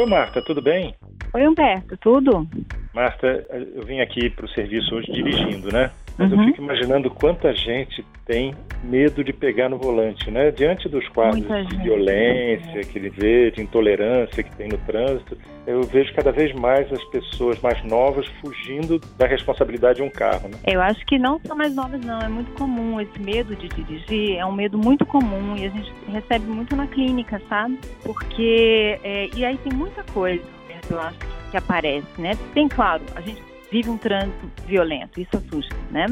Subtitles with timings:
[0.00, 0.94] Oi, Marta, tudo bem?
[1.34, 2.48] Oi, Humberto, tudo?
[2.94, 5.90] Marta, eu vim aqui para o serviço hoje dirigindo, né?
[6.20, 6.40] Mas Uhum.
[6.42, 10.50] eu fico imaginando quanta gente tem medo de pegar no volante, né?
[10.50, 11.82] Diante dos quadros Muita de gente.
[11.82, 15.36] violência que ele vê, de intolerância que tem no trânsito,
[15.66, 20.48] eu vejo cada vez mais as pessoas mais novas fugindo da responsabilidade de um carro,
[20.48, 20.58] né?
[20.66, 22.20] Eu acho que não são mais novas, não.
[22.20, 24.36] É muito comum esse medo de dirigir.
[24.36, 27.78] É um medo muito comum e a gente recebe muito na clínica, sabe?
[28.04, 28.98] Porque.
[29.02, 30.44] é, e aí tem muita coisa,
[30.90, 31.18] eu acho,
[31.50, 32.32] que aparece, né?
[32.52, 36.06] Tem, claro, a gente vive um trânsito violento, isso assusta, né?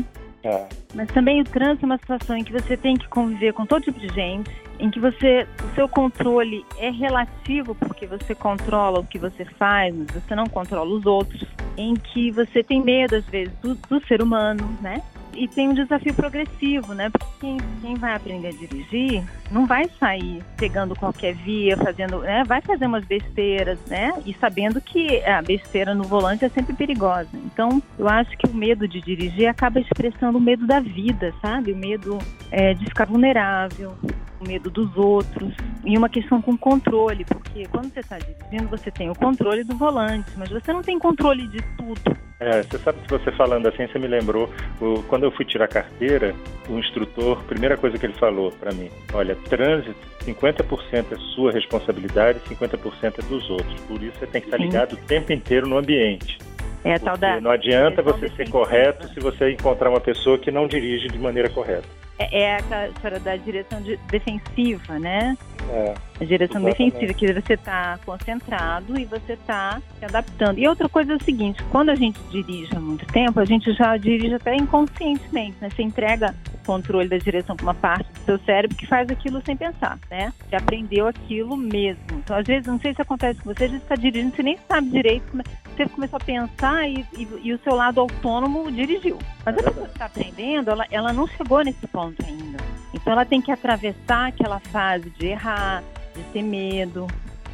[0.45, 3.67] Ah, Mas também o trânsito é uma situação em que você tem que conviver com
[3.67, 9.01] todo tipo de gente, em que você, o seu controle é relativo porque você controla
[9.01, 11.45] o que você faz, mas você não controla os outros,
[11.77, 15.03] em que você tem medo às vezes do, do ser humano, né?
[15.35, 17.11] E tem um desafio progressivo, né?
[17.11, 22.45] Porque quem, quem vai aprender a dirigir não vai sair pegando qualquer via, fazendo, né?
[22.45, 24.13] Vai fazer umas besteiras, né?
[24.27, 27.31] E sabendo que a besteira no volante é sempre perigosa.
[27.35, 31.73] Então, eu acho que o medo de dirigir acaba expressando o medo da vida, sabe?
[31.73, 32.19] O medo
[32.51, 33.95] é, de ficar vulnerável,
[34.41, 35.55] o medo dos outros
[35.89, 39.77] e uma questão com controle, porque quando você está dirigindo, você tem o controle do
[39.77, 42.17] volante, mas você não tem controle de tudo.
[42.41, 44.49] É, você sabe que você falando assim, você me lembrou,
[44.81, 46.35] o- quando eu fui tirar carteira,
[46.69, 51.51] o instrutor, a primeira coisa que ele falou para mim, olha, trânsito, 50% é sua
[51.53, 53.75] responsabilidade, 50% é dos outros.
[53.89, 54.65] Por isso você tem que estar Sim.
[54.65, 56.39] ligado o tempo inteiro no ambiente.
[56.85, 60.51] É a tal da não adianta você ser correto se você encontrar uma pessoa que
[60.51, 61.89] não dirige de maneira correta.
[62.21, 65.37] é, é aquela história da direção de- defensiva, né?
[65.71, 66.93] É, A direção Exatamente.
[66.93, 70.59] defensiva, que você está concentrado e você está se adaptando.
[70.59, 73.73] E outra coisa é o seguinte, quando a gente dirige há muito tempo, a gente
[73.75, 75.69] já dirige até inconscientemente, né?
[75.71, 79.41] Você entrega o controle da direção para uma parte do seu cérebro que faz aquilo
[79.45, 80.33] sem pensar, né?
[80.49, 82.03] Você aprendeu aquilo mesmo.
[82.13, 84.43] Então, às vezes, não sei se acontece com você, às vezes você está dirigindo, você
[84.43, 88.01] nem sabe direito, como é- você começou a pensar e, e- e o seu lado
[88.01, 89.19] autônomo dirigiu.
[89.47, 92.59] Mas É a pessoa que está aprendendo, ela, ela não chegou nesse ponto ainda.
[93.01, 95.83] Então ela tem que atravessar aquela fase de errar,
[96.15, 97.07] de ter medo,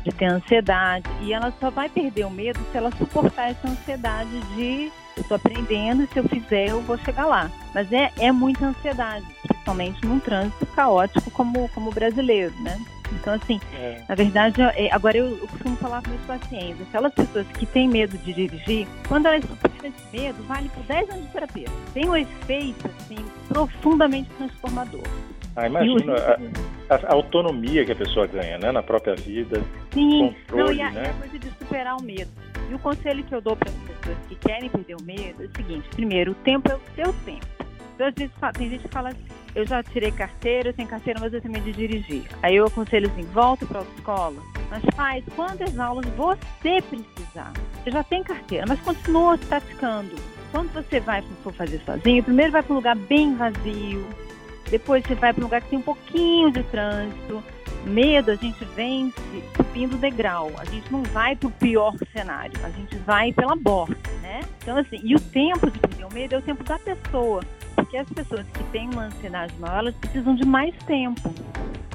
[0.02, 1.08] de ter ansiedade.
[1.20, 5.36] E ela só vai perder o medo se ela suportar essa ansiedade de eu estou
[5.36, 7.50] aprendendo e se eu fizer eu vou chegar lá.
[7.74, 12.80] Mas é, é muita ansiedade, principalmente num trânsito caótico como, como o brasileiro, né?
[13.12, 14.02] Então, assim, é.
[14.08, 17.86] na verdade, é, agora eu, eu costumo falar com meus pacientes, aquelas pessoas que têm
[17.86, 21.68] medo de dirigir, quando elas superam esse medo, vale por 10 anos de terapia.
[21.92, 25.02] Tem um efeito, assim, profundamente transformador.
[25.56, 26.14] Ah, imagina
[26.90, 29.62] a, a autonomia que a pessoa ganha, né, na própria vida.
[29.92, 31.02] Sim, não, controle, e a, né?
[31.04, 32.30] e a coisa de superar o medo.
[32.70, 35.46] E o conselho que eu dou para as pessoas que querem perder o medo é
[35.46, 37.46] o seguinte: primeiro, o tempo é o seu tempo.
[37.94, 41.20] Então, às vezes, tem gente que fala assim: eu já tirei carteira, eu tenho carteira,
[41.20, 42.24] mas eu tenho medo de dirigir.
[42.42, 47.52] Aí eu aconselho assim: volta para a autoescola, mas faz quantas aulas você precisar.
[47.82, 50.14] Você já tem carteira, mas continua praticando.
[50.50, 54.06] Quando você vai for fazer sozinho, primeiro vai para um lugar bem vazio,
[54.70, 57.42] depois você vai para um lugar que tem um pouquinho de trânsito.
[57.84, 59.14] Medo a gente vence
[59.56, 60.50] subindo o degrau.
[60.56, 62.58] A gente não vai para o pior cenário.
[62.64, 64.40] A gente vai pela borda, né?
[64.62, 67.42] Então, assim, e o tempo de perder o medo é o tempo da pessoa.
[67.74, 71.34] Porque as pessoas que têm uma ansiedade maior, elas precisam de mais tempo.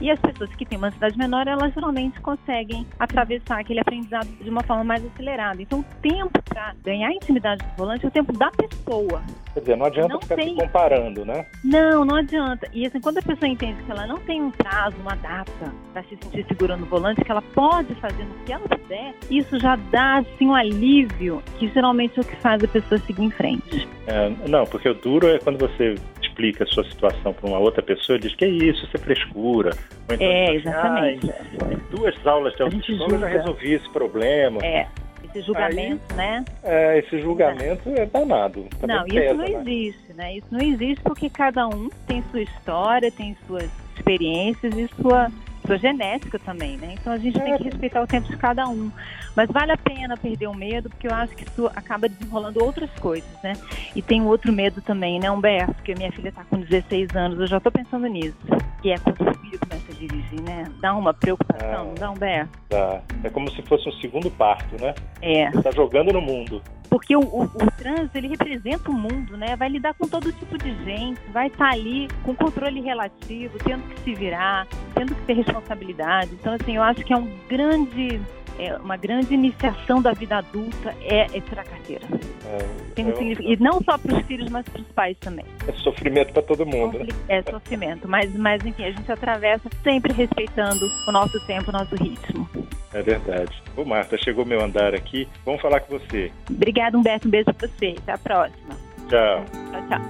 [0.01, 4.49] E as pessoas que têm uma ansiedade menor, elas geralmente conseguem atravessar aquele aprendizado de
[4.49, 5.61] uma forma mais acelerada.
[5.61, 9.21] Então, o tempo para ganhar intimidade do volante é o tempo da pessoa.
[9.53, 10.49] Quer dizer, não adianta Não ficar tem.
[10.55, 11.45] se comparando, né?
[11.63, 12.67] Não, não adianta.
[12.73, 16.03] E assim, quando a pessoa entende que ela não tem um prazo, uma data para
[16.03, 19.75] se sentir segura no volante, que ela pode fazer no que ela puder, isso já
[19.75, 23.87] dá assim um alívio, que geralmente é o que faz a pessoa seguir em frente.
[24.07, 25.95] É, não, porque o duro é quando você
[26.39, 29.71] explica a sua situação para uma outra pessoa diz que é isso, isso é frescura.
[30.07, 31.29] Ou então É, exatamente.
[31.31, 34.59] "Ah, em duas aulas de autoescola eu já resolvi esse problema.
[34.65, 34.87] É,
[35.25, 36.45] esse julgamento, né?
[36.63, 38.65] É, esse julgamento é danado.
[38.79, 39.51] também Não, isso pesa, não né?
[39.61, 40.37] existe, né?
[40.37, 45.27] Isso não existe porque cada um tem sua história, tem suas experiências e sua,
[45.69, 46.95] sua genética também, né?
[46.99, 48.91] Então a gente tem que respeitar o tempo de cada um.
[49.35, 52.89] Mas vale a pena perder o medo, porque eu acho que isso acaba desenrolando outras
[52.99, 53.53] coisas, né?
[53.95, 55.75] E tem outro medo também, né, Humberto?
[55.75, 58.35] Porque minha filha está com 16 anos, eu já estou pensando nisso.
[58.81, 60.65] Que é quando o filho começa a dirigir, né?
[60.81, 61.99] Dá uma preocupação, Ah.
[61.99, 62.57] dá, Humberto?
[62.69, 63.01] Tá.
[63.23, 64.95] É como se fosse um segundo parto, né?
[65.21, 65.51] É.
[65.51, 66.61] Você tá jogando no mundo.
[66.89, 69.55] Porque o, o, o trânsito, ele representa o mundo, né?
[69.55, 74.01] Vai lidar com todo tipo de gente, vai estar ali com controle relativo, tendo que
[74.01, 76.31] se virar, tendo que ter responsabilidade.
[76.33, 78.19] Então, assim, eu acho que é um grande,
[78.57, 82.05] é uma grande iniciação da vida adulta é, é tirar carteira.
[82.45, 83.53] É, Tem um é, significado.
[83.53, 85.45] E não só para os filhos, mas para os pais também.
[85.67, 87.07] é sofrimento para todo mundo, né?
[87.27, 88.07] É sofrimento.
[88.07, 92.49] Mas, mas, enfim, a gente atravessa sempre respeitando o nosso tempo, o nosso ritmo.
[92.93, 93.61] É verdade.
[93.75, 95.27] Ô, Marta, chegou meu andar aqui.
[95.45, 96.31] Vamos falar com você.
[96.49, 97.27] Obrigada, Humberto.
[97.27, 97.95] Um beijo pra você.
[97.99, 98.75] Até a próxima.
[99.09, 99.45] Tchau.
[99.71, 100.01] Tchau, tchau.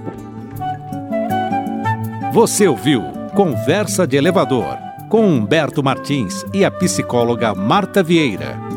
[2.32, 3.02] Você ouviu
[3.34, 4.78] Conversa de Elevador
[5.08, 8.69] com Humberto Martins e a psicóloga Marta Vieira.